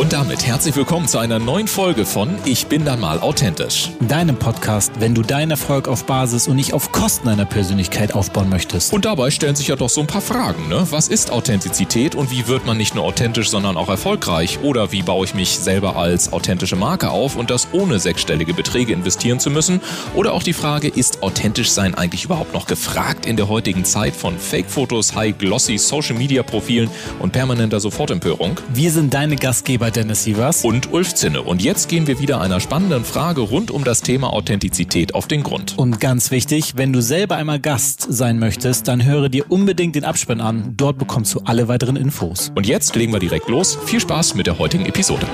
[0.00, 3.90] Und damit herzlich willkommen zu einer neuen Folge von Ich bin dann mal authentisch.
[4.00, 8.48] Deinem Podcast, wenn du deinen Erfolg auf Basis und nicht auf Kosten deiner Persönlichkeit aufbauen
[8.48, 8.94] möchtest.
[8.94, 10.86] Und dabei stellen sich ja doch so ein paar Fragen, ne?
[10.88, 14.60] Was ist Authentizität und wie wird man nicht nur authentisch, sondern auch erfolgreich?
[14.62, 18.94] Oder wie baue ich mich selber als authentische Marke auf und das ohne sechsstellige Beträge
[18.94, 19.82] investieren zu müssen?
[20.14, 24.16] Oder auch die Frage, ist authentisch sein eigentlich überhaupt noch gefragt in der heutigen Zeit
[24.16, 26.88] von Fake-Fotos, High-Glossy Social-Media-Profilen
[27.18, 28.58] und permanenter Sofortempörung?
[28.72, 31.42] Wir sind deine Gastgeber Dennis Sievers und Ulf Zinne.
[31.42, 35.42] Und jetzt gehen wir wieder einer spannenden Frage rund um das Thema Authentizität auf den
[35.42, 35.76] Grund.
[35.78, 40.04] Und ganz wichtig, wenn du selber einmal Gast sein möchtest, dann höre dir unbedingt den
[40.04, 40.74] Abspann an.
[40.76, 42.52] Dort bekommst du alle weiteren Infos.
[42.54, 43.78] Und jetzt legen wir direkt los.
[43.86, 45.26] Viel Spaß mit der heutigen Episode.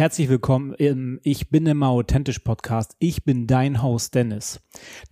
[0.00, 2.96] Herzlich willkommen im Ich bin immer authentisch Podcast.
[3.00, 4.58] Ich bin dein Host Dennis.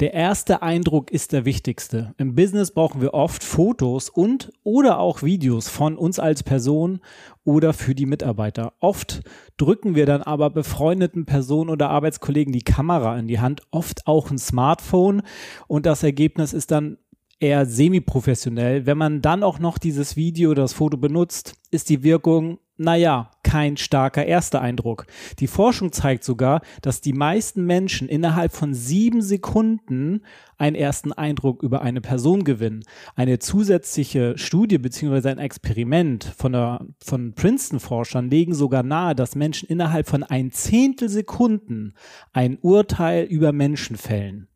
[0.00, 2.14] Der erste Eindruck ist der wichtigste.
[2.16, 7.00] Im Business brauchen wir oft Fotos und oder auch Videos von uns als Person
[7.44, 8.72] oder für die Mitarbeiter.
[8.80, 9.20] Oft
[9.58, 14.30] drücken wir dann aber befreundeten Personen oder Arbeitskollegen die Kamera in die Hand, oft auch
[14.30, 15.20] ein Smartphone
[15.66, 16.96] und das Ergebnis ist dann
[17.40, 18.86] eher semi-professionell.
[18.86, 23.30] Wenn man dann auch noch dieses Video oder das Foto benutzt, ist die Wirkung naja,
[23.42, 25.06] kein starker erster Eindruck.
[25.40, 30.22] Die Forschung zeigt sogar, dass die meisten Menschen innerhalb von sieben Sekunden
[30.58, 32.84] einen ersten Eindruck über eine Person gewinnen.
[33.16, 35.28] Eine zusätzliche Studie bzw.
[35.28, 41.94] ein Experiment von, von Princeton-Forschern legen sogar nahe, dass Menschen innerhalb von ein Zehntel Sekunden
[42.32, 44.48] ein Urteil über Menschen fällen.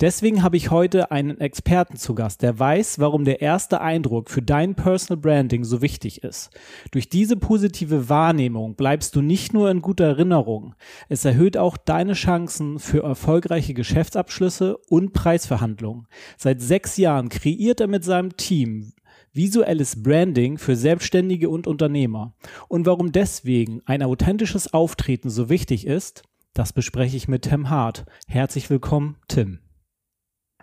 [0.00, 4.42] Deswegen habe ich heute einen Experten zu Gast, der weiß, warum der erste Eindruck für
[4.42, 6.50] dein Personal Branding so wichtig ist.
[6.90, 10.74] Durch diese positive Wahrnehmung bleibst du nicht nur in guter Erinnerung,
[11.08, 16.06] es erhöht auch deine Chancen für erfolgreiche Geschäftsabschlüsse und Preisverhandlungen.
[16.36, 18.92] Seit sechs Jahren kreiert er mit seinem Team
[19.32, 22.34] visuelles Branding für Selbstständige und Unternehmer.
[22.68, 26.22] Und warum deswegen ein authentisches Auftreten so wichtig ist,
[26.54, 28.06] das bespreche ich mit Tim Hart.
[28.26, 29.58] Herzlich willkommen, Tim.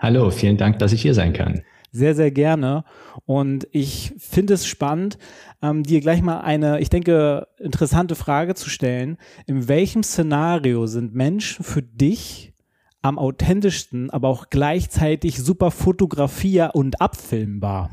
[0.03, 1.61] Hallo, vielen Dank, dass ich hier sein kann.
[1.93, 2.83] Sehr, sehr gerne.
[3.25, 5.17] Und ich finde es spannend,
[5.61, 9.15] ähm, dir gleich mal eine, ich denke, interessante Frage zu stellen.
[9.47, 12.53] In welchem Szenario sind Menschen für dich
[13.01, 17.89] am authentischsten, aber auch gleichzeitig super fotografier- und abfilmbar?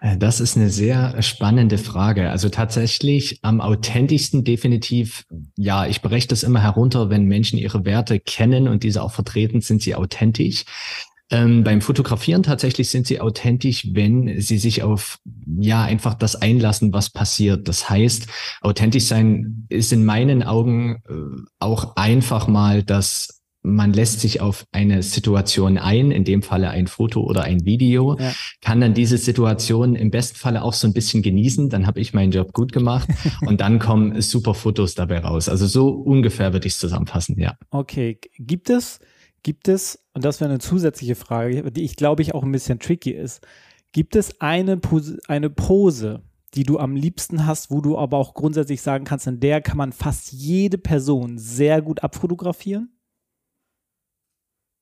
[0.00, 2.30] Äh, das ist eine sehr spannende Frage.
[2.30, 5.26] Also tatsächlich am authentischsten definitiv,
[5.56, 9.60] ja, ich breche das immer herunter, wenn Menschen ihre Werte kennen und diese auch vertreten,
[9.60, 10.64] sind sie authentisch.
[11.30, 15.18] Ähm, beim Fotografieren tatsächlich sind sie authentisch, wenn sie sich auf,
[15.58, 17.68] ja, einfach das einlassen, was passiert.
[17.68, 18.28] Das heißt,
[18.62, 24.64] authentisch sein ist in meinen Augen äh, auch einfach mal das man lässt sich auf
[24.72, 28.32] eine Situation ein, in dem Falle ein Foto oder ein Video, ja.
[28.60, 32.14] kann dann diese Situation im besten Falle auch so ein bisschen genießen, dann habe ich
[32.14, 33.08] meinen Job gut gemacht
[33.46, 35.48] und dann kommen super Fotos dabei raus.
[35.48, 37.56] Also so ungefähr würde ich es zusammenfassen, ja.
[37.70, 39.00] Okay, gibt es,
[39.42, 42.78] gibt es, und das wäre eine zusätzliche Frage, die ich glaube ich auch ein bisschen
[42.78, 43.46] tricky ist,
[43.92, 46.22] gibt es eine Pose, eine Pose,
[46.54, 49.76] die du am liebsten hast, wo du aber auch grundsätzlich sagen kannst, in der kann
[49.76, 52.97] man fast jede Person sehr gut abfotografieren?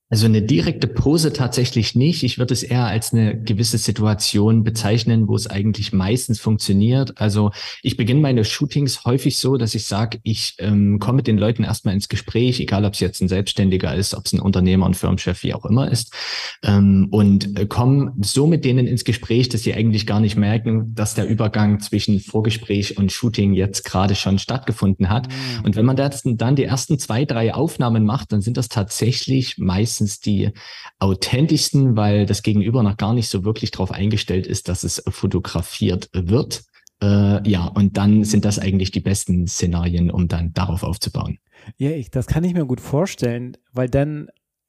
[0.08, 2.22] Also eine direkte Pose tatsächlich nicht.
[2.22, 7.20] Ich würde es eher als eine gewisse Situation bezeichnen, wo es eigentlich meistens funktioniert.
[7.20, 7.50] Also
[7.82, 11.64] ich beginne meine Shootings häufig so, dass ich sage, ich ähm, komme mit den Leuten
[11.64, 14.94] erstmal ins Gespräch, egal ob es jetzt ein Selbstständiger ist, ob es ein Unternehmer, ein
[14.94, 16.12] Firmenchef, wie auch immer ist,
[16.62, 20.94] ähm, und äh, komme so mit denen ins Gespräch, dass sie eigentlich gar nicht merken,
[20.94, 25.26] dass der Übergang zwischen Vorgespräch und Shooting jetzt gerade schon stattgefunden hat.
[25.26, 25.64] Mhm.
[25.64, 29.58] Und wenn man das, dann die ersten zwei, drei Aufnahmen macht, dann sind das tatsächlich
[29.58, 30.52] meist meistens die
[30.98, 36.10] authentischsten, weil das Gegenüber noch gar nicht so wirklich darauf eingestellt ist, dass es fotografiert
[36.12, 36.64] wird.
[37.02, 41.38] Äh, ja, und dann sind das eigentlich die besten Szenarien, um dann darauf aufzubauen.
[41.78, 44.28] Ja, ich, das kann ich mir gut vorstellen, weil dann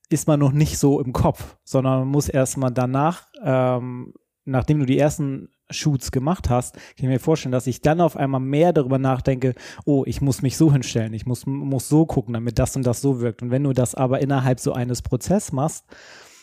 [0.10, 4.14] ist man noch nicht so im Kopf, sondern man muss erstmal danach, ähm,
[4.46, 8.16] nachdem du die ersten Shoots gemacht hast, kann ich mir vorstellen, dass ich dann auf
[8.16, 9.54] einmal mehr darüber nachdenke,
[9.86, 13.02] oh, ich muss mich so hinstellen, ich muss, muss so gucken, damit das und das
[13.02, 13.42] so wirkt.
[13.42, 15.86] Und wenn du das aber innerhalb so eines Prozesses machst,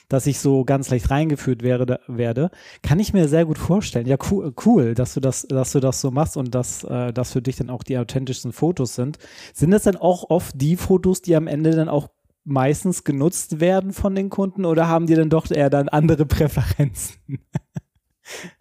[0.08, 2.50] dass ich so ganz leicht reingeführt werde, werde,
[2.82, 4.06] kann ich mir sehr gut vorstellen.
[4.06, 7.32] Ja, cool, cool, dass du das, dass du das so machst und dass äh, das
[7.32, 9.18] für dich dann auch die authentischsten Fotos sind.
[9.52, 12.08] Sind das dann auch oft die Fotos, die am Ende dann auch
[12.44, 17.16] meistens genutzt werden von den Kunden oder haben die dann doch eher dann andere Präferenzen?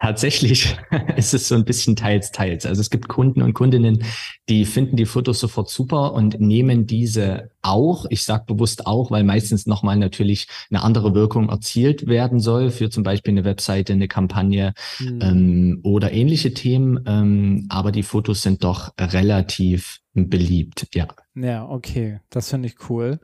[0.00, 0.76] Tatsächlich
[1.16, 2.66] ist es so ein bisschen teils, teils.
[2.66, 4.04] Also es gibt Kunden und Kundinnen,
[4.48, 8.06] die finden die Fotos sofort super und nehmen diese auch.
[8.10, 12.90] Ich sage bewusst auch, weil meistens nochmal natürlich eine andere Wirkung erzielt werden soll für
[12.90, 15.20] zum Beispiel eine Webseite, eine Kampagne mhm.
[15.22, 17.02] ähm, oder ähnliche Themen.
[17.06, 21.08] Ähm, aber die Fotos sind doch relativ beliebt, ja.
[21.34, 22.20] Ja, okay.
[22.30, 23.18] Das finde ich cool.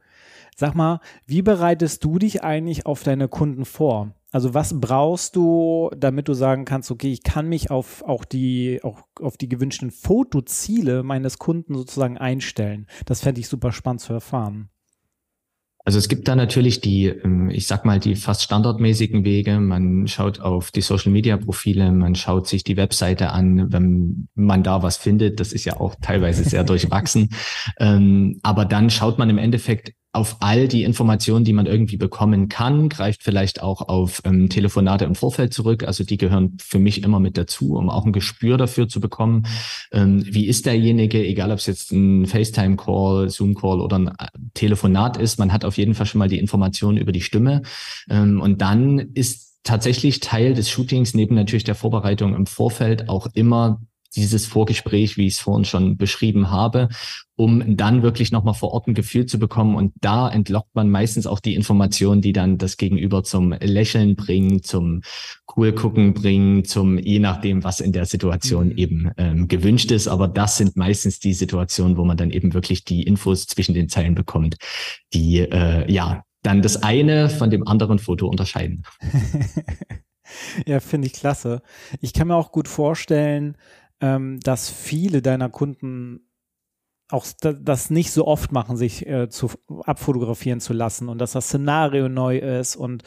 [0.57, 4.13] Sag mal, wie bereitest du dich eigentlich auf deine Kunden vor?
[4.33, 8.81] Also was brauchst du, damit du sagen kannst, okay, ich kann mich auf auch die
[8.83, 12.87] auch auf die gewünschten Fotoziele meines Kunden sozusagen einstellen.
[13.07, 14.71] Das fände ich super spannend zu erfahren.
[15.85, 19.59] Also es gibt da natürlich die, ähm, ich sag mal, die fast standardmäßigen Wege.
[19.59, 24.63] Man schaut auf die Social Media Profile, man schaut sich die Webseite an, wenn man
[24.63, 25.41] da was findet.
[25.41, 27.31] Das ist ja auch teilweise sehr durchwachsen.
[27.79, 32.49] Ähm, aber dann schaut man im Endeffekt auf all die Informationen, die man irgendwie bekommen
[32.49, 35.85] kann, greift vielleicht auch auf ähm, Telefonate im Vorfeld zurück.
[35.85, 39.45] Also die gehören für mich immer mit dazu, um auch ein Gespür dafür zu bekommen.
[39.93, 45.17] Ähm, wie ist derjenige, egal ob es jetzt ein FaceTime-Call, Zoom-Call oder ein äh, Telefonat
[45.17, 47.63] ist, man hat auf jeden Fall schon mal die Informationen über die Stimme.
[48.09, 53.29] Ähm, und dann ist tatsächlich Teil des Shootings neben natürlich der Vorbereitung im Vorfeld auch
[53.35, 53.81] immer
[54.17, 56.89] dieses Vorgespräch, wie ich es vorhin schon beschrieben habe,
[57.37, 59.77] um dann wirklich nochmal vor Ort ein Gefühl zu bekommen.
[59.77, 64.63] Und da entlockt man meistens auch die Informationen, die dann das Gegenüber zum Lächeln bringen,
[64.63, 65.03] zum
[65.57, 68.79] cool gucken bringen, zum je nachdem, was in der Situation mhm.
[68.79, 70.09] eben ähm, gewünscht ist.
[70.09, 73.89] Aber das sind meistens die Situationen, wo man dann eben wirklich die Infos zwischen den
[73.89, 74.57] Zeilen bekommt,
[75.15, 78.83] die äh, ja dann das eine von dem anderen Foto unterscheiden.
[80.67, 81.63] ja, finde ich klasse.
[82.01, 83.57] Ich kann mir auch gut vorstellen,
[84.01, 86.27] ähm, dass viele deiner Kunden
[87.11, 89.51] auch das nicht so oft machen, sich äh, zu
[89.85, 93.03] abfotografieren zu lassen und dass das Szenario neu ist und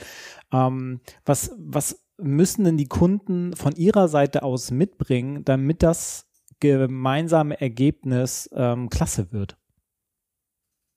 [0.51, 6.27] ähm, was, was müssen denn die Kunden von ihrer Seite aus mitbringen, damit das
[6.59, 9.57] gemeinsame Ergebnis ähm, klasse wird?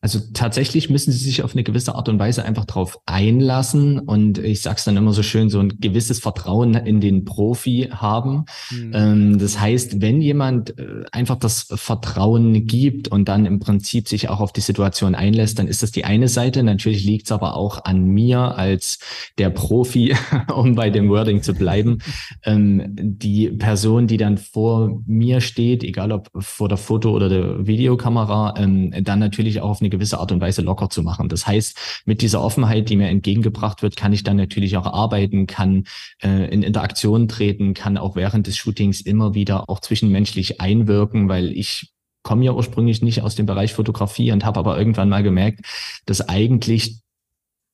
[0.03, 4.39] Also tatsächlich müssen sie sich auf eine gewisse Art und Weise einfach drauf einlassen und
[4.39, 8.45] ich sag's dann immer so schön, so ein gewisses Vertrauen in den Profi haben.
[8.71, 9.39] Mhm.
[9.39, 14.41] Das heißt, wenn jemand äh, einfach das Vertrauen gibt und dann im Prinzip sich auch
[14.41, 16.63] auf die Situation einlässt, dann ist das die eine Seite.
[16.63, 18.99] Natürlich liegt's aber auch an mir als
[19.39, 20.15] der Profi,
[20.55, 21.99] um bei dem Wording zu bleiben.
[22.45, 27.67] ähm, die Person, die dann vor mir steht, egal ob vor der Foto- oder der
[27.67, 31.29] Videokamera, ähm, dann natürlich auch auf eine gewisse Art und Weise locker zu machen.
[31.29, 35.47] Das heißt, mit dieser Offenheit, die mir entgegengebracht wird, kann ich dann natürlich auch arbeiten,
[35.47, 35.85] kann
[36.23, 41.53] äh, in Interaktion treten, kann auch während des Shootings immer wieder auch zwischenmenschlich einwirken, weil
[41.53, 41.93] ich
[42.23, 45.61] komme ja ursprünglich nicht aus dem Bereich Fotografie und habe aber irgendwann mal gemerkt,
[46.07, 47.01] dass eigentlich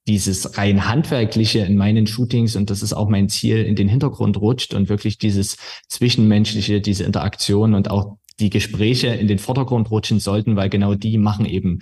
[0.07, 4.37] dieses rein handwerkliche in meinen Shootings und das ist auch mein Ziel in den Hintergrund
[4.37, 5.57] rutscht und wirklich dieses
[5.89, 11.19] zwischenmenschliche, diese Interaktion und auch die Gespräche in den Vordergrund rutschen sollten, weil genau die
[11.19, 11.81] machen eben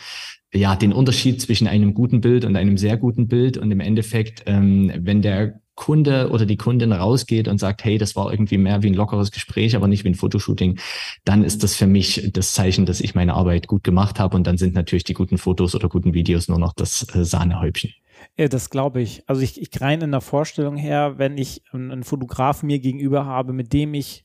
[0.52, 3.56] ja den Unterschied zwischen einem guten Bild und einem sehr guten Bild.
[3.56, 8.14] Und im Endeffekt, ähm, wenn der Kunde oder die Kundin rausgeht und sagt, hey, das
[8.14, 10.78] war irgendwie mehr wie ein lockeres Gespräch, aber nicht wie ein Fotoshooting,
[11.24, 14.36] dann ist das für mich das Zeichen, dass ich meine Arbeit gut gemacht habe.
[14.36, 17.94] Und dann sind natürlich die guten Fotos oder guten Videos nur noch das äh, Sahnehäubchen.
[18.36, 19.22] Ja, das glaube ich.
[19.26, 23.54] Also ich, ich rein in der Vorstellung her, wenn ich einen Fotografen mir gegenüber habe,
[23.54, 24.24] mit dem ich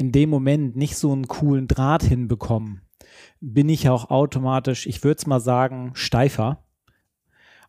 [0.00, 2.80] in dem Moment nicht so einen coolen Draht hinbekommen,
[3.40, 6.64] bin ich auch automatisch, ich würde es mal sagen, steifer.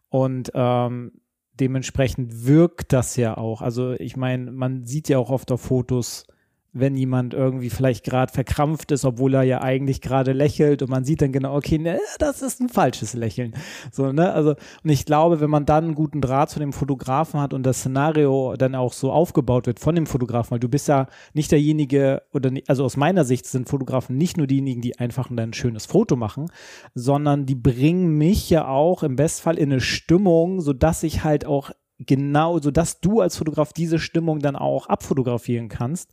[0.07, 1.11] Und ähm,
[1.59, 3.61] dementsprechend wirkt das ja auch.
[3.61, 6.25] Also ich meine, man sieht ja auch oft auf Fotos,
[6.73, 11.03] wenn jemand irgendwie vielleicht gerade verkrampft ist, obwohl er ja eigentlich gerade lächelt und man
[11.03, 13.53] sieht dann genau, okay, ne, das ist ein falsches Lächeln.
[13.91, 14.31] So, ne?
[14.31, 14.51] Also,
[14.83, 17.79] und ich glaube, wenn man dann einen guten Draht zu dem Fotografen hat und das
[17.79, 22.21] Szenario dann auch so aufgebaut wird von dem Fotografen, weil du bist ja nicht derjenige,
[22.31, 26.15] oder also aus meiner Sicht sind Fotografen nicht nur diejenigen, die einfach ein schönes Foto
[26.15, 26.49] machen,
[26.95, 31.71] sondern die bringen mich ja auch im Bestfall in eine Stimmung, sodass ich halt auch
[31.99, 36.11] genau, sodass du als Fotograf diese Stimmung dann auch abfotografieren kannst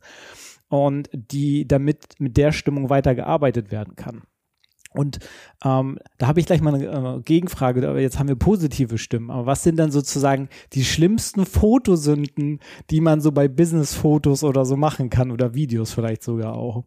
[0.69, 4.23] und die damit mit der Stimmung weitergearbeitet werden kann.
[4.91, 5.19] Und
[5.63, 7.99] ähm, da habe ich gleich mal eine äh, Gegenfrage.
[7.99, 9.29] Jetzt haben wir positive Stimmen.
[9.29, 12.59] Aber was sind dann sozusagen die schlimmsten Fotosünden,
[12.89, 16.85] die man so bei Business-Fotos oder so machen kann oder Videos vielleicht sogar auch?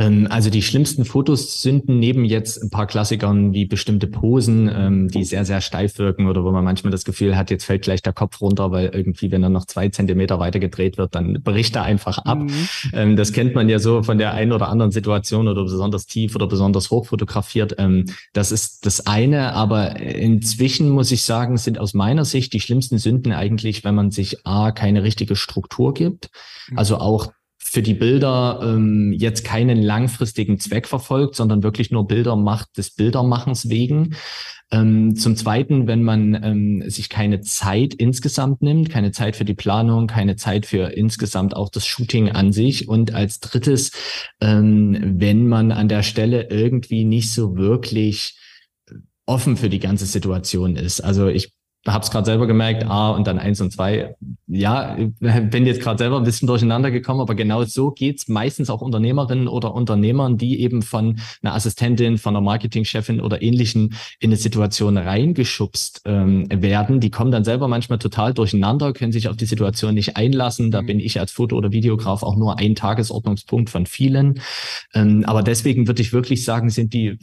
[0.00, 5.08] Ähm, also die schlimmsten Fotos sünden neben jetzt ein paar Klassikern wie bestimmte Posen, ähm,
[5.08, 8.00] die sehr, sehr steif wirken oder wo man manchmal das Gefühl hat, jetzt fällt gleich
[8.00, 11.76] der Kopf runter, weil irgendwie, wenn er noch zwei Zentimeter weiter gedreht wird, dann bricht
[11.76, 12.38] er einfach ab.
[12.38, 12.68] Mhm.
[12.94, 16.34] Ähm, das kennt man ja so von der einen oder anderen Situation oder besonders tief
[16.34, 17.76] oder besonders hoch fotografiert.
[18.32, 22.98] Das ist das eine, aber inzwischen muss ich sagen, sind aus meiner Sicht die schlimmsten
[22.98, 26.30] Sünden eigentlich, wenn man sich A, keine richtige Struktur gibt,
[26.70, 26.78] mhm.
[26.78, 27.32] also auch
[27.70, 32.90] für die Bilder ähm, jetzt keinen langfristigen Zweck verfolgt, sondern wirklich nur Bilder macht des
[32.90, 34.16] Bildermachens wegen.
[34.72, 39.54] Ähm, zum Zweiten, wenn man ähm, sich keine Zeit insgesamt nimmt, keine Zeit für die
[39.54, 42.88] Planung, keine Zeit für insgesamt auch das Shooting an sich.
[42.88, 43.92] Und als drittes,
[44.40, 48.36] ähm, wenn man an der Stelle irgendwie nicht so wirklich
[49.26, 51.02] offen für die ganze Situation ist.
[51.02, 51.52] Also ich
[51.86, 54.14] habe es gerade selber gemerkt, A und dann eins und zwei.
[54.46, 58.82] Ja, bin jetzt gerade selber ein bisschen durcheinander gekommen, aber genau so geht's meistens auch
[58.82, 64.36] Unternehmerinnen oder Unternehmern, die eben von einer Assistentin, von einer Marketingchefin oder ähnlichen in eine
[64.36, 67.00] Situation reingeschubst ähm, werden.
[67.00, 70.70] Die kommen dann selber manchmal total durcheinander, können sich auf die Situation nicht einlassen.
[70.70, 70.86] Da mhm.
[70.86, 74.40] bin ich als Foto- oder Videograf auch nur ein Tagesordnungspunkt von vielen.
[74.92, 77.18] Ähm, aber deswegen würde ich wirklich sagen, sind die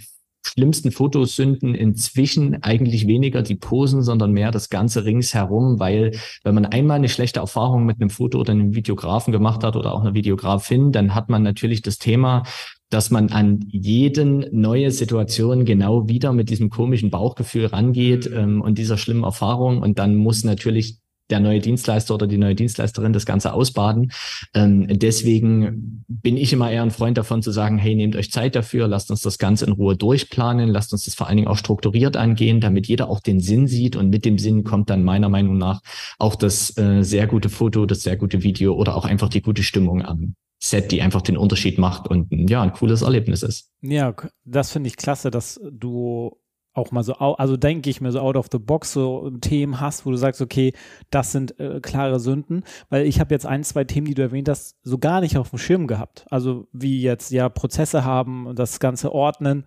[0.48, 6.12] schlimmsten Fotosünden inzwischen eigentlich weniger die Posen, sondern mehr das Ganze ringsherum, weil
[6.44, 9.94] wenn man einmal eine schlechte Erfahrung mit einem Foto oder einem Videografen gemacht hat oder
[9.94, 12.44] auch einer Videografin, dann hat man natürlich das Thema,
[12.90, 18.38] dass man an jeden neue Situation genau wieder mit diesem komischen Bauchgefühl rangeht mhm.
[18.38, 19.82] ähm, und dieser schlimmen Erfahrung.
[19.82, 21.00] Und dann muss natürlich
[21.30, 24.12] der neue Dienstleister oder die neue Dienstleisterin das Ganze ausbaden.
[24.54, 28.56] Ähm, deswegen bin ich immer eher ein Freund davon zu sagen, hey, nehmt euch Zeit
[28.56, 31.58] dafür, lasst uns das Ganze in Ruhe durchplanen, lasst uns das vor allen Dingen auch
[31.58, 35.30] strukturiert angehen, damit jeder auch den Sinn sieht und mit dem Sinn kommt dann meiner
[35.30, 35.82] Meinung nach
[36.20, 39.64] auch das äh, sehr gute Foto, das sehr gute Video oder auch einfach die gute
[39.64, 43.70] Stimmung am Set, die einfach den Unterschied macht und ja, ein cooles Erlebnis ist.
[43.82, 46.36] Ja, das finde ich klasse, dass du
[46.78, 50.06] auch mal so, also denke ich mir so out of the box so Themen hast,
[50.06, 50.74] wo du sagst, okay,
[51.10, 54.48] das sind äh, klare Sünden, weil ich habe jetzt ein, zwei Themen, die du erwähnt
[54.48, 56.26] hast, so gar nicht auf dem Schirm gehabt.
[56.30, 59.66] Also wie jetzt ja Prozesse haben und das Ganze ordnen,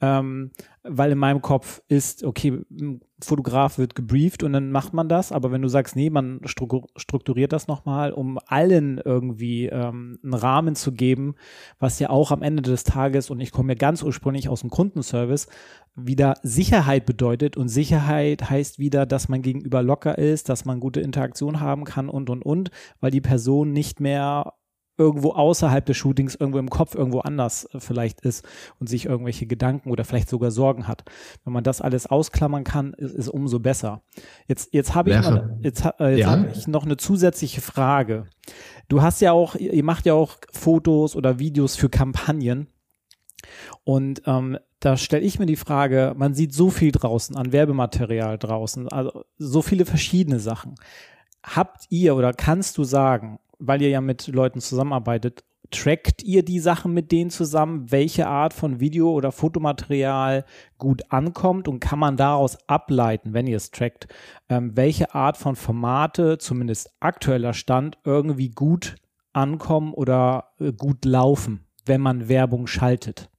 [0.00, 0.50] ähm,
[0.82, 2.60] weil in meinem Kopf ist, okay,
[3.22, 7.52] Fotograf wird gebrieft und dann macht man das, aber wenn du sagst, nee, man strukturiert
[7.52, 11.34] das nochmal, um allen irgendwie ähm, einen Rahmen zu geben,
[11.78, 14.70] was ja auch am Ende des Tages, und ich komme ja ganz ursprünglich aus dem
[14.70, 15.48] Kundenservice,
[15.94, 17.56] wieder Sicherheit bedeutet.
[17.56, 22.08] Und Sicherheit heißt wieder, dass man gegenüber locker ist, dass man gute Interaktion haben kann
[22.08, 22.70] und und und,
[23.00, 24.54] weil die Person nicht mehr
[25.00, 28.46] irgendwo außerhalb des Shootings, irgendwo im Kopf, irgendwo anders äh, vielleicht ist
[28.78, 31.04] und sich irgendwelche Gedanken oder vielleicht sogar Sorgen hat.
[31.44, 34.02] Wenn man das alles ausklammern kann, ist, ist umso besser.
[34.46, 36.30] Jetzt, jetzt habe ich, mal, jetzt, äh, jetzt ja.
[36.30, 38.26] hab ich noch eine zusätzliche Frage.
[38.88, 42.66] Du hast ja auch, ihr macht ja auch Fotos oder Videos für Kampagnen.
[43.84, 48.36] Und ähm, da stelle ich mir die Frage, man sieht so viel draußen an Werbematerial
[48.36, 50.74] draußen, also so viele verschiedene Sachen.
[51.42, 56.58] Habt ihr oder kannst du sagen, weil ihr ja mit Leuten zusammenarbeitet, trackt ihr die
[56.58, 60.44] Sachen mit denen zusammen, welche Art von Video- oder Fotomaterial
[60.78, 64.08] gut ankommt und kann man daraus ableiten, wenn ihr es trackt,
[64.48, 68.96] ähm, welche Art von Formate, zumindest aktueller Stand, irgendwie gut
[69.32, 73.29] ankommen oder äh, gut laufen, wenn man Werbung schaltet?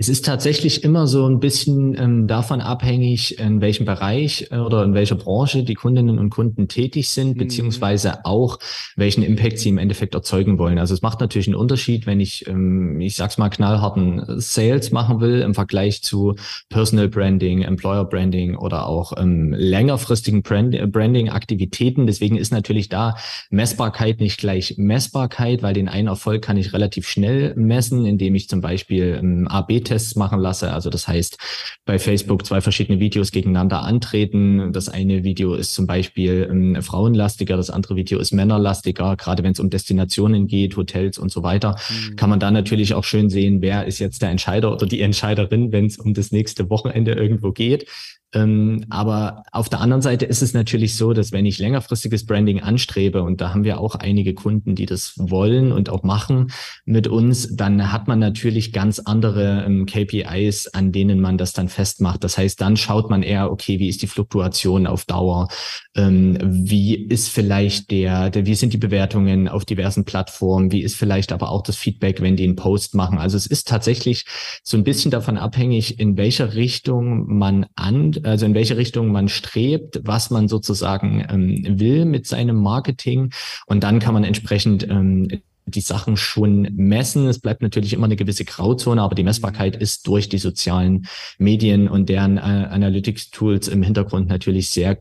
[0.00, 4.82] Es ist tatsächlich immer so ein bisschen ähm, davon abhängig, in welchem Bereich äh, oder
[4.82, 7.38] in welcher Branche die Kundinnen und Kunden tätig sind, mhm.
[7.38, 8.58] beziehungsweise auch
[8.96, 10.78] welchen Impact sie im Endeffekt erzeugen wollen.
[10.78, 15.20] Also es macht natürlich einen Unterschied, wenn ich, ähm, ich sag's mal, knallharten Sales machen
[15.20, 16.34] will im Vergleich zu
[16.70, 22.06] Personal Branding, Employer Branding oder auch ähm, längerfristigen Brand Branding-Aktivitäten.
[22.06, 23.16] Deswegen ist natürlich da
[23.50, 28.48] Messbarkeit nicht gleich Messbarkeit, weil den einen Erfolg kann ich relativ schnell messen, indem ich
[28.48, 30.72] zum Beispiel ähm, AB Tests machen lasse.
[30.72, 31.36] Also das heißt,
[31.84, 34.72] bei Facebook zwei verschiedene Videos gegeneinander antreten.
[34.72, 39.16] Das eine Video ist zum Beispiel ähm, frauenlastiger, das andere Video ist männerlastiger.
[39.16, 42.14] Gerade wenn es um Destinationen geht, Hotels und so weiter, mhm.
[42.14, 45.72] kann man da natürlich auch schön sehen, wer ist jetzt der Entscheider oder die Entscheiderin,
[45.72, 47.86] wenn es um das nächste Wochenende irgendwo geht.
[48.32, 52.60] Ähm, aber auf der anderen Seite ist es natürlich so, dass wenn ich längerfristiges Branding
[52.60, 56.52] anstrebe, und da haben wir auch einige Kunden, die das wollen und auch machen
[56.84, 61.68] mit uns, dann hat man natürlich ganz andere ähm, KPIs, an denen man das dann
[61.68, 62.22] festmacht.
[62.22, 65.48] Das heißt, dann schaut man eher, okay, wie ist die Fluktuation auf Dauer?
[65.96, 70.70] Ähm, wie ist vielleicht der, der, wie sind die Bewertungen auf diversen Plattformen?
[70.70, 73.18] Wie ist vielleicht aber auch das Feedback, wenn die einen Post machen?
[73.18, 74.24] Also es ist tatsächlich
[74.62, 79.28] so ein bisschen davon abhängig, in welcher Richtung man an also in welche Richtung man
[79.28, 83.30] strebt, was man sozusagen ähm, will mit seinem Marketing.
[83.66, 85.28] Und dann kann man entsprechend ähm,
[85.66, 87.28] die Sachen schon messen.
[87.28, 91.06] Es bleibt natürlich immer eine gewisse Grauzone, aber die Messbarkeit ist durch die sozialen
[91.38, 94.98] Medien und deren äh, Analytics-Tools im Hintergrund natürlich sehr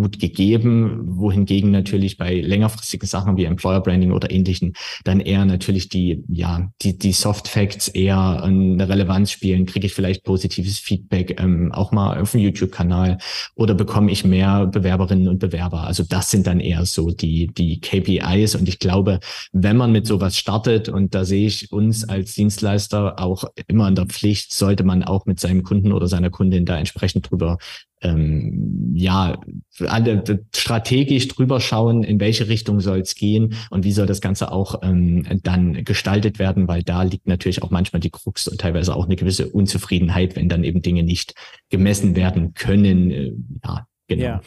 [0.00, 4.72] gut gegeben, wohingegen natürlich bei längerfristigen Sachen wie Employer Branding oder ähnlichen
[5.04, 9.66] dann eher natürlich die, ja, die, die Soft Facts eher eine Relevanz spielen.
[9.66, 13.18] Kriege ich vielleicht positives Feedback ähm, auch mal auf dem YouTube-Kanal
[13.54, 15.84] oder bekomme ich mehr Bewerberinnen und Bewerber?
[15.84, 19.20] Also das sind dann eher so die, die KPIs und ich glaube,
[19.52, 23.94] wenn man mit sowas startet und da sehe ich uns als Dienstleister auch immer in
[23.94, 27.58] der Pflicht, sollte man auch mit seinem Kunden oder seiner Kundin da entsprechend drüber
[28.02, 29.38] ähm, ja,
[29.86, 30.22] alle
[30.54, 34.82] strategisch drüber schauen, in welche Richtung soll es gehen und wie soll das Ganze auch
[34.82, 39.06] ähm, dann gestaltet werden, weil da liegt natürlich auch manchmal die Krux und teilweise auch
[39.06, 41.34] eine gewisse Unzufriedenheit, wenn dann eben Dinge nicht
[41.68, 43.10] gemessen werden können.
[43.10, 43.32] Äh,
[43.64, 44.22] ja, genau.
[44.22, 44.40] Ja.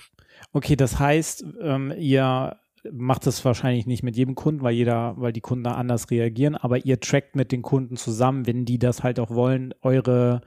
[0.52, 2.58] Okay, das heißt, ähm, ihr
[2.92, 6.56] macht das wahrscheinlich nicht mit jedem Kunden, weil jeder, weil die Kunden da anders reagieren,
[6.56, 10.42] aber ihr trackt mit den Kunden zusammen, wenn die das halt auch wollen, eure,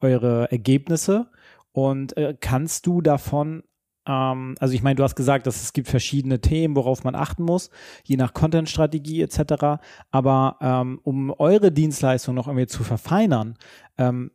[0.00, 1.28] eure Ergebnisse
[1.72, 3.62] und äh, kannst du davon,
[4.06, 7.42] ähm, also ich meine, du hast gesagt, dass es gibt verschiedene Themen, worauf man achten
[7.42, 7.70] muss,
[8.04, 9.82] je nach Content-Strategie etc.
[10.10, 13.56] Aber ähm, um eure Dienstleistung noch irgendwie zu verfeinern,
[13.98, 14.30] ähm,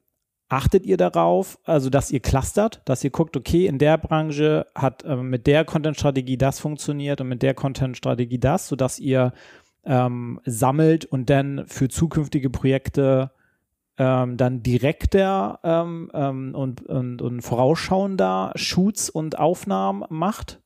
[0.50, 5.04] achtet ihr darauf, also dass ihr clustert, dass ihr guckt, okay, in der Branche hat
[5.04, 9.32] äh, mit der Content-Strategie das funktioniert und mit der Content-Strategie das, sodass ihr
[9.86, 13.32] ähm, sammelt und dann für zukünftige Projekte
[14.00, 20.62] ähm, dann direkter ähm, ähm, und, und, und vorausschauender Shoots und Aufnahmen macht?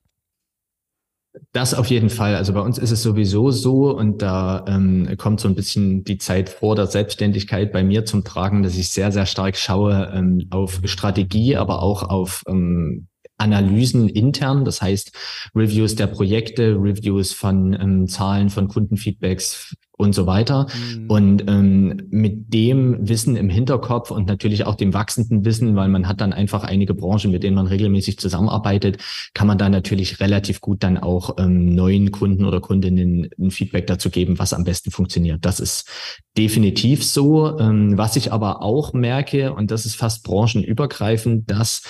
[1.52, 2.36] Das auf jeden Fall.
[2.36, 6.18] Also bei uns ist es sowieso so und da ähm, kommt so ein bisschen die
[6.18, 10.46] Zeit vor der Selbstständigkeit bei mir zum Tragen, dass ich sehr, sehr stark schaue ähm,
[10.50, 15.12] auf Strategie, aber auch auf ähm, Analysen intern, das heißt
[15.56, 20.66] Reviews der Projekte, Reviews von ähm, Zahlen, von Kundenfeedbacks, und so weiter.
[20.74, 21.10] Mhm.
[21.10, 26.08] Und ähm, mit dem Wissen im Hinterkopf und natürlich auch dem wachsenden Wissen, weil man
[26.08, 28.98] hat dann einfach einige Branchen, mit denen man regelmäßig zusammenarbeitet,
[29.34, 33.86] kann man da natürlich relativ gut dann auch ähm, neuen Kunden oder Kundinnen ein Feedback
[33.86, 35.44] dazu geben, was am besten funktioniert.
[35.44, 35.88] Das ist
[36.36, 37.58] definitiv so.
[37.58, 41.82] Ähm, was ich aber auch merke, und das ist fast branchenübergreifend, dass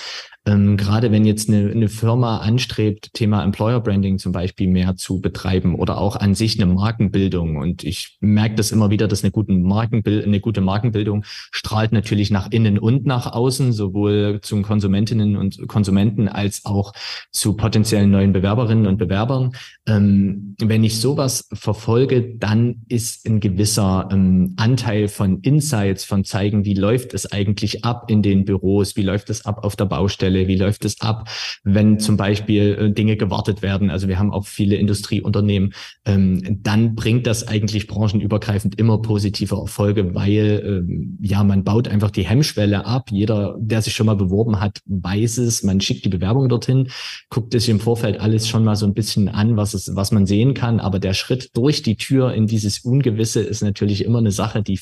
[0.47, 5.19] ähm, gerade wenn jetzt eine, eine Firma anstrebt, Thema Employer Branding zum Beispiel mehr zu
[5.19, 7.57] betreiben oder auch an sich eine Markenbildung.
[7.57, 12.31] Und ich merke das immer wieder, dass eine gute, Markenbild eine gute Markenbildung strahlt natürlich
[12.31, 16.93] nach innen und nach außen, sowohl zu Konsumentinnen und Konsumenten als auch
[17.31, 19.51] zu potenziellen neuen Bewerberinnen und Bewerbern.
[19.87, 26.65] Ähm, wenn ich sowas verfolge, dann ist ein gewisser ähm, Anteil von Insights, von zeigen,
[26.65, 30.25] wie läuft es eigentlich ab in den Büros, wie läuft es ab auf der Baustelle,
[30.25, 30.47] Stelle?
[30.47, 31.29] Wie läuft es ab,
[31.63, 33.89] wenn zum Beispiel äh, Dinge gewartet werden?
[33.89, 35.73] Also wir haben auch viele Industrieunternehmen.
[36.05, 42.11] Ähm, dann bringt das eigentlich branchenübergreifend immer positive Erfolge, weil ähm, ja, man baut einfach
[42.11, 43.09] die Hemmschwelle ab.
[43.11, 45.63] Jeder, der sich schon mal beworben hat, weiß es.
[45.63, 46.89] Man schickt die Bewerbung dorthin,
[47.29, 50.25] guckt sich im Vorfeld alles schon mal so ein bisschen an, was es, was man
[50.25, 50.79] sehen kann.
[50.79, 54.79] Aber der Schritt durch die Tür in dieses Ungewisse ist natürlich immer eine Sache, die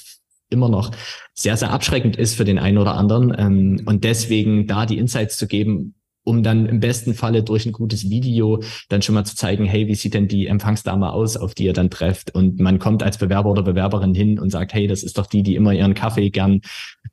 [0.49, 0.91] immer noch
[1.33, 3.33] sehr, sehr abschreckend ist für den einen oder anderen.
[3.37, 7.71] Ähm, und deswegen da die Insights zu geben, um dann im besten Falle durch ein
[7.71, 11.53] gutes Video dann schon mal zu zeigen, hey, wie sieht denn die Empfangsdame aus, auf
[11.53, 12.33] die ihr dann trefft?
[12.33, 15.43] Und man kommt als Bewerber oder Bewerberin hin und sagt, hey, das ist doch die,
[15.43, 16.61] die immer ihren Kaffee gern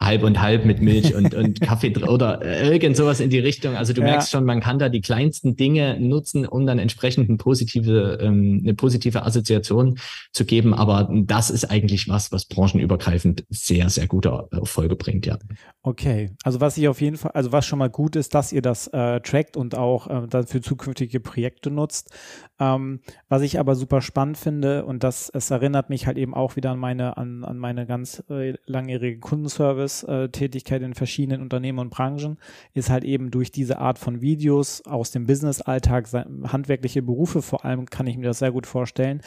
[0.01, 3.77] halb und halb mit Milch und, und Kaffee oder irgend sowas in die Richtung.
[3.77, 4.09] Also du ja.
[4.09, 8.61] merkst schon, man kann da die kleinsten Dinge nutzen, um dann entsprechend eine positive, ähm,
[8.63, 9.99] eine positive Assoziation
[10.33, 10.75] zu geben.
[10.75, 15.39] Aber das ist eigentlich was, was branchenübergreifend sehr, sehr gute Erfolge bringt, ja.
[15.83, 18.63] Okay, also was ich auf jeden Fall, also was schon mal gut ist, dass ihr
[18.63, 22.11] das äh, trackt und auch äh, dann für zukünftige Projekte nutzt.
[22.59, 26.57] Ähm, was ich aber super spannend finde und das, es erinnert mich halt eben auch
[26.57, 32.39] wieder an meine, an, an meine ganz äh, langjährige Kundenservice-Tätigkeit in verschiedenen Unternehmen und Branchen,
[32.75, 36.09] ist halt eben durch diese Art von Videos aus dem Business-Alltag,
[36.45, 39.23] handwerkliche Berufe vor allem, kann ich mir das sehr gut vorstellen.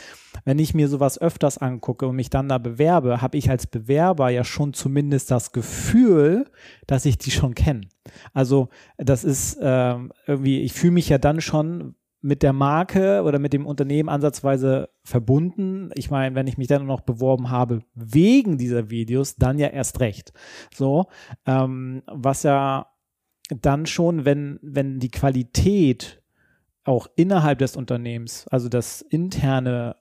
[0.46, 4.30] Wenn ich mir sowas öfters angucke und mich dann da bewerbe, habe ich als Bewerber
[4.30, 6.46] ja schon zumindest das Gefühl,
[6.86, 7.82] dass ich die schon kenne.
[8.34, 9.96] Also das ist äh,
[10.28, 14.90] irgendwie, ich fühle mich ja dann schon mit der Marke oder mit dem Unternehmen ansatzweise
[15.04, 15.92] verbunden.
[15.96, 20.00] Ich meine, wenn ich mich dann noch beworben habe wegen dieser Videos, dann ja erst
[20.00, 20.32] recht.
[20.74, 21.08] So,
[21.46, 22.88] ähm, was ja
[23.50, 26.24] dann schon, wenn, wenn die Qualität
[26.86, 29.98] auch innerhalb des Unternehmens, also das interne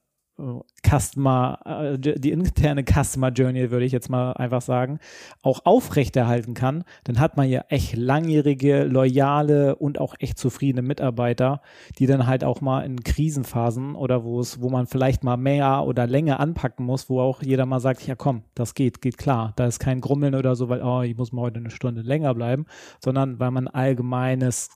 [0.82, 4.98] Customer, äh, die interne Customer Journey, würde ich jetzt mal einfach sagen,
[5.42, 11.60] auch aufrechterhalten kann, dann hat man ja echt langjährige, loyale und auch echt zufriedene Mitarbeiter,
[11.98, 15.84] die dann halt auch mal in Krisenphasen oder wo es, wo man vielleicht mal mehr
[15.84, 19.52] oder länger anpacken muss, wo auch jeder mal sagt, ja komm, das geht, geht klar.
[19.56, 22.34] Da ist kein Grummeln oder so, weil, oh, ich muss mal heute eine Stunde länger
[22.34, 22.66] bleiben,
[23.00, 24.70] sondern weil man allgemeines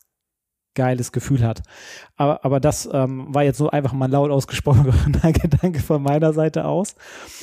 [0.77, 1.63] geiles Gefühl hat.
[2.17, 4.93] Aber, aber das ähm, war jetzt so einfach mal laut ausgesprochener
[5.33, 6.95] Gedanke von meiner Seite aus.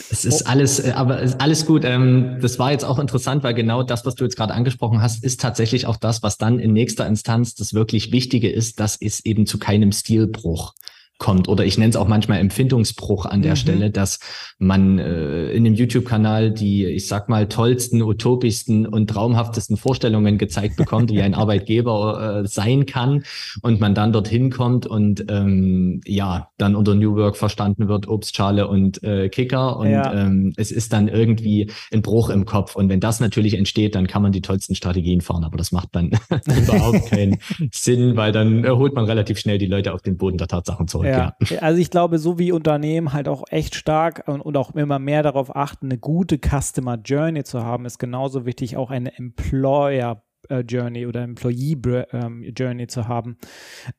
[0.09, 1.83] Es ist alles, äh, aber ist alles gut.
[1.83, 5.23] Ähm, das war jetzt auch interessant, weil genau das, was du jetzt gerade angesprochen hast,
[5.23, 8.79] ist tatsächlich auch das, was dann in nächster Instanz das wirklich Wichtige ist.
[8.79, 10.73] Das ist eben zu keinem Stilbruch
[11.17, 11.47] kommt.
[11.47, 13.57] Oder ich nenne es auch manchmal Empfindungsbruch an der mhm.
[13.57, 14.19] Stelle, dass
[14.57, 20.75] man äh, in dem YouTube-Kanal die, ich sag mal, tollsten, utopischsten und traumhaftesten Vorstellungen gezeigt
[20.75, 23.23] bekommt, wie ein Arbeitgeber äh, sein kann
[23.61, 28.67] und man dann dorthin kommt und ähm, ja, dann unter New Work verstanden wird, Obstschale
[28.67, 30.13] und äh, Kicker und ja.
[30.13, 32.75] ähm, es ist dann irgendwie ein Bruch im Kopf.
[32.75, 35.89] Und wenn das natürlich entsteht, dann kann man die tollsten Strategien fahren, aber das macht
[35.93, 36.11] dann
[36.45, 37.37] überhaupt keinen
[37.71, 41.07] Sinn, weil dann holt man relativ schnell die Leute auf den Boden der Tatsachen zurück.
[41.07, 41.12] Ja.
[41.17, 41.35] Ja.
[41.61, 45.23] Also ich glaube, so wie Unternehmen halt auch echt stark und, und auch immer mehr
[45.23, 50.59] darauf achten, eine gute Customer Journey zu haben, ist genauso wichtig, auch eine Employer äh,
[50.59, 51.77] Journey oder Employee
[52.11, 53.37] ähm, Journey zu haben.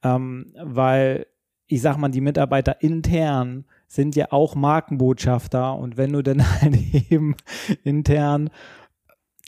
[0.02, 1.26] Ähm, weil
[1.66, 6.76] ich sag mal, die Mitarbeiter intern sind ja auch Markenbotschafter und wenn du dann halt
[7.10, 7.36] eben
[7.82, 8.50] intern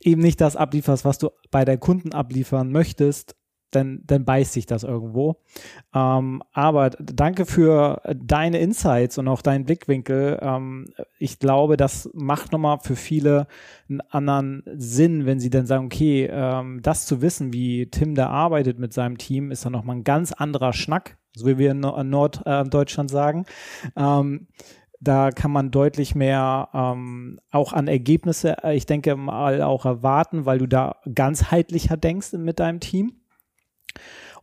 [0.03, 3.37] eben nicht das ablieferst, was du bei deinen Kunden abliefern möchtest,
[3.71, 5.37] dann, dann beißt sich das irgendwo.
[5.95, 10.39] Ähm, aber danke für deine Insights und auch deinen Blickwinkel.
[10.41, 10.87] Ähm,
[11.19, 13.47] ich glaube, das macht nochmal für viele
[13.89, 18.29] einen anderen Sinn, wenn sie dann sagen, okay, ähm, das zu wissen, wie Tim da
[18.29, 21.81] arbeitet mit seinem Team, ist dann nochmal ein ganz anderer Schnack, so wie wir in
[21.81, 23.45] Norddeutschland äh, sagen.
[23.97, 24.49] Ähm,
[25.01, 30.47] da kann man deutlich mehr ähm, auch an Ergebnisse, äh, ich denke mal, auch erwarten,
[30.47, 33.13] weil du da ganzheitlicher denkst mit deinem Team.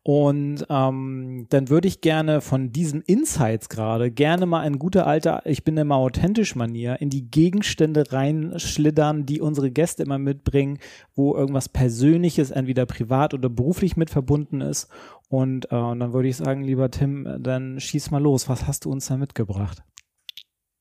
[0.06, 5.42] Und ähm, dann würde ich gerne von diesen Insights gerade gerne mal ein guter alter,
[5.46, 10.80] ich bin immer authentisch Manier, in die Gegenstände reinschlittern, die unsere Gäste immer mitbringen,
[11.16, 14.90] wo irgendwas Persönliches, entweder privat oder beruflich mit verbunden ist.
[15.30, 18.50] Und, äh, und dann würde ich sagen, lieber Tim, dann schieß mal los.
[18.50, 19.84] Was hast du uns da mitgebracht?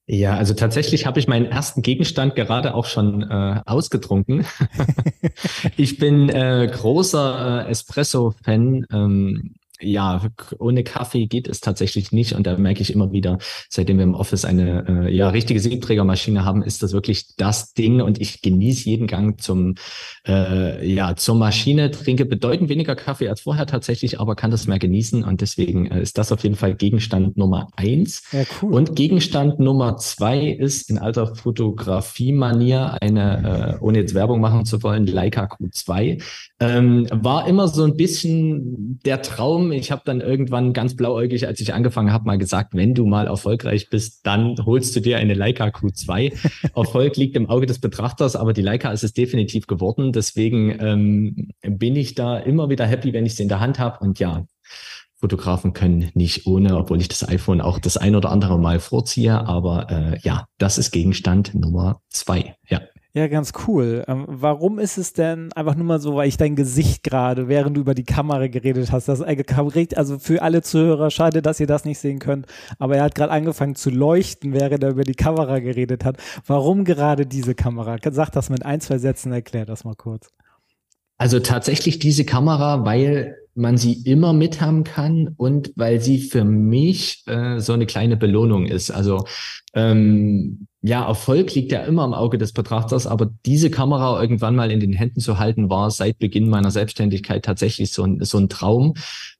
[0.06, 4.44] Ja, also tatsächlich habe ich meinen ersten Gegenstand gerade auch schon äh, ausgetrunken.
[5.76, 8.86] ich bin äh, großer äh, Espresso-Fan.
[8.92, 10.22] Ähm, ja,
[10.58, 12.34] ohne Kaffee geht es tatsächlich nicht.
[12.34, 16.44] Und da merke ich immer wieder, seitdem wir im Office eine äh, ja, richtige Siebträgermaschine
[16.44, 18.00] haben, ist das wirklich das Ding.
[18.00, 19.74] Und ich genieße jeden Gang zum,
[20.26, 24.78] äh, ja, zur Maschine, trinke bedeutend weniger Kaffee als vorher tatsächlich, aber kann das mehr
[24.78, 25.24] genießen.
[25.24, 28.22] Und deswegen äh, ist das auf jeden Fall Gegenstand Nummer eins.
[28.32, 28.74] Ja, cool.
[28.74, 34.82] Und Gegenstand Nummer zwei ist in alter Fotografie-Manier eine, äh, ohne jetzt Werbung machen zu
[34.82, 36.22] wollen, Leica Q2.
[36.60, 41.60] Ähm, war immer so ein bisschen der Traum, ich habe dann irgendwann ganz blauäugig, als
[41.60, 45.34] ich angefangen habe, mal gesagt, wenn du mal erfolgreich bist, dann holst du dir eine
[45.34, 46.32] Leica Q2.
[46.76, 50.12] Erfolg liegt im Auge des Betrachters, aber die Leica ist es definitiv geworden.
[50.12, 53.98] Deswegen ähm, bin ich da immer wieder happy, wenn ich sie in der Hand habe.
[54.00, 54.46] Und ja,
[55.16, 59.46] Fotografen können nicht ohne, obwohl ich das iPhone auch das ein oder andere Mal vorziehe.
[59.46, 62.56] Aber äh, ja, das ist Gegenstand Nummer zwei.
[62.68, 62.80] Ja.
[63.14, 64.04] Ja, ganz cool.
[64.08, 67.76] Ähm, warum ist es denn einfach nur mal so, weil ich dein Gesicht gerade, während
[67.76, 71.84] du über die Kamera geredet hast, das also für alle Zuhörer, schade, dass ihr das
[71.84, 72.46] nicht sehen könnt,
[72.78, 76.16] aber er hat gerade angefangen zu leuchten, während er über die Kamera geredet hat.
[76.46, 77.98] Warum gerade diese Kamera?
[78.10, 80.30] Sag das mit ein, zwei Sätzen, erklär das mal kurz.
[81.18, 87.24] Also tatsächlich diese Kamera, weil man sie immer mithaben kann und weil sie für mich
[87.26, 88.90] äh, so eine kleine Belohnung ist.
[88.90, 89.24] Also
[89.74, 94.70] ähm, ja, Erfolg liegt ja immer im Auge des Betrachters, aber diese Kamera irgendwann mal
[94.70, 98.48] in den Händen zu halten, war seit Beginn meiner Selbstständigkeit tatsächlich so ein, so ein
[98.48, 98.94] Traum,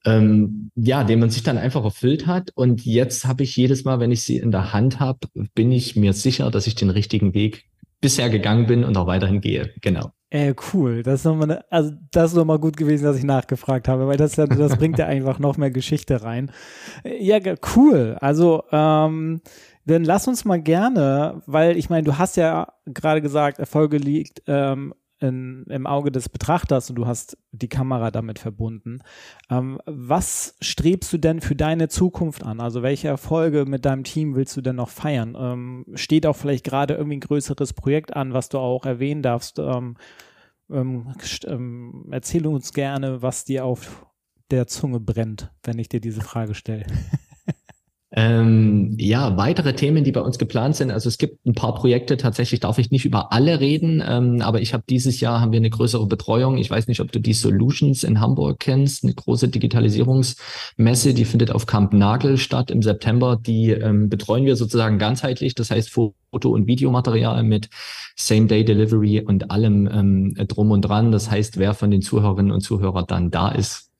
[0.05, 2.51] ähm, ja, den man sich dann einfach erfüllt hat.
[2.55, 5.19] Und jetzt habe ich jedes Mal, wenn ich sie in der Hand habe,
[5.55, 7.65] bin ich mir sicher, dass ich den richtigen Weg
[8.01, 9.73] bisher gegangen bin und auch weiterhin gehe.
[9.81, 10.13] Genau.
[10.33, 11.03] Äh, cool.
[11.03, 14.17] Das ist nochmal, eine, also das ist nochmal gut gewesen, dass ich nachgefragt habe, weil
[14.17, 16.51] das, das bringt ja einfach noch mehr Geschichte rein.
[17.05, 17.39] Ja,
[17.77, 18.17] cool.
[18.19, 19.43] Also, ähm,
[19.85, 24.43] dann lass uns mal gerne, weil ich meine, du hast ja gerade gesagt, Erfolge liegt
[24.47, 29.03] ähm, in, im Auge des Betrachters und du hast die Kamera damit verbunden.
[29.51, 32.61] Ähm, was strebst du denn für deine Zukunft an?
[32.61, 35.37] Also welche Erfolge mit deinem Team willst du denn noch feiern?
[35.39, 39.59] Ähm, steht auch vielleicht gerade irgendwie ein größeres Projekt an, was du auch erwähnen darfst?
[39.59, 39.97] Ähm,
[40.71, 41.15] ähm,
[41.47, 44.07] ähm erzähle uns gerne, was dir auf
[44.51, 46.85] der Zunge brennt, wenn ich dir diese Frage stelle.
[48.15, 50.91] Ähm, ja, weitere Themen, die bei uns geplant sind.
[50.91, 54.61] Also es gibt ein paar Projekte, tatsächlich darf ich nicht über alle reden, ähm, aber
[54.61, 56.59] ich habe dieses Jahr haben wir eine größere Betreuung.
[56.59, 61.53] Ich weiß nicht, ob du die Solutions in Hamburg kennst, eine große Digitalisierungsmesse, die findet
[61.53, 63.39] auf Camp Nagel statt im September.
[63.41, 67.71] Die ähm, betreuen wir sozusagen ganzheitlich, das heißt Foto- und Videomaterial mit
[68.17, 71.13] Same-Day-Delivery und allem ähm, drum und dran.
[71.13, 73.92] Das heißt, wer von den Zuhörerinnen und Zuhörern dann da ist,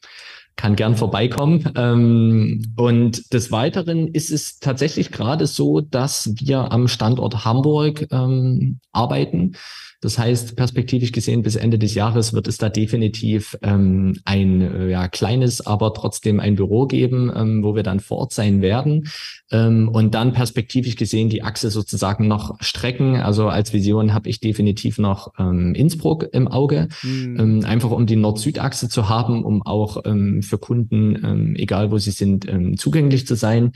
[0.57, 1.71] kann gern vorbeikommen.
[1.77, 8.79] Ähm, und des Weiteren ist es tatsächlich gerade so, dass wir am Standort Hamburg ähm,
[8.93, 9.57] arbeiten.
[10.03, 14.91] Das heißt, perspektivisch gesehen, bis Ende des Jahres wird es da definitiv ähm, ein äh,
[14.91, 19.09] ja, kleines, aber trotzdem ein Büro geben, ähm, wo wir dann vor Ort sein werden.
[19.53, 23.15] Ähm, und dann perspektivisch gesehen die Achse sozusagen noch strecken.
[23.15, 27.39] Also als Vision habe ich definitiv noch ähm, Innsbruck im Auge, mhm.
[27.39, 31.99] ähm, einfach um die Nord-Süd-Achse zu haben, um auch ähm, für Kunden, ähm, egal wo
[31.99, 33.73] sie sind, ähm, zugänglich zu sein.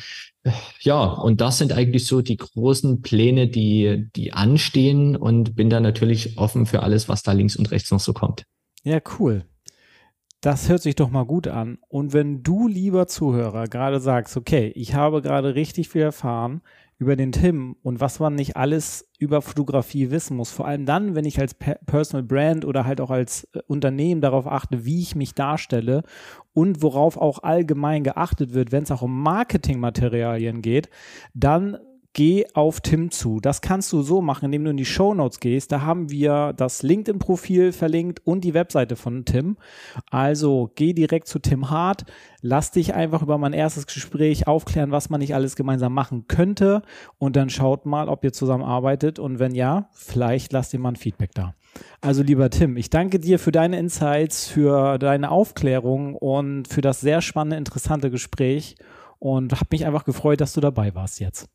[0.81, 5.81] Ja, und das sind eigentlich so die großen Pläne, die, die anstehen und bin da
[5.81, 8.45] natürlich offen für alles, was da links und rechts noch so kommt.
[8.85, 9.45] Ja, cool.
[10.41, 11.79] Das hört sich doch mal gut an.
[11.89, 16.61] Und wenn du, lieber Zuhörer, gerade sagst, okay, ich habe gerade richtig viel erfahren,
[16.99, 20.51] über den Tim und was man nicht alles über Fotografie wissen muss.
[20.51, 24.47] Vor allem dann, wenn ich als Personal Brand oder halt auch als äh, Unternehmen darauf
[24.47, 26.03] achte, wie ich mich darstelle
[26.55, 30.89] und worauf auch allgemein geachtet wird, wenn es auch um Marketingmaterialien geht,
[31.35, 31.79] dann
[32.17, 33.41] geh auf Tim zu.
[33.41, 35.71] Das kannst du so machen, indem du in die Show Notes gehst.
[35.71, 39.59] Da haben wir das LinkedIn-Profil verlinkt und die Webseite von Tim.
[40.11, 42.07] Also geh direkt zu Tim Hart.
[42.41, 46.81] Lass dich einfach über mein erstes Gespräch aufklären, was man nicht alles gemeinsam machen könnte.
[47.19, 49.19] Und dann schaut mal, ob ihr zusammenarbeitet.
[49.19, 51.55] Und wenn ja, vielleicht lasst ihr mal ein Feedback da.
[52.01, 57.03] Also lieber Tim, ich danke dir für deine Insights, für deine Aufklärung und für das
[57.03, 58.77] sehr spannende, interessante Gespräch
[59.19, 61.51] und habe mich einfach gefreut, dass du dabei warst jetzt.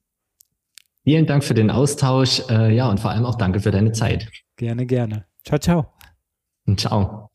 [1.04, 2.44] Vielen Dank für den Austausch.
[2.50, 4.30] Äh, ja, und vor allem auch danke für deine Zeit.
[4.56, 5.26] Gerne, gerne.
[5.44, 5.94] Ciao, ciao.
[6.68, 7.30] Und ciao.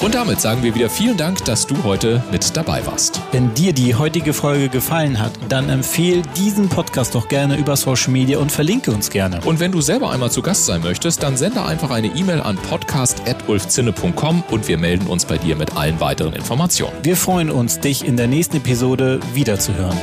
[0.00, 3.20] Und damit sagen wir wieder vielen Dank, dass du heute mit dabei warst.
[3.32, 8.12] Wenn dir die heutige Folge gefallen hat, dann empfehle diesen Podcast doch gerne über Social
[8.12, 9.40] Media und verlinke uns gerne.
[9.44, 12.56] Und wenn du selber einmal zu Gast sein möchtest, dann sende einfach eine E-Mail an
[12.56, 16.94] podcast.ulfzinne.com und wir melden uns bei dir mit allen weiteren Informationen.
[17.02, 19.98] Wir freuen uns, dich in der nächsten Episode wiederzuhören.